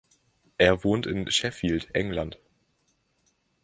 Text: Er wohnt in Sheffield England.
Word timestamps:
Er 0.57 0.83
wohnt 0.83 1.05
in 1.05 1.29
Sheffield 1.29 1.93
England. 1.93 2.39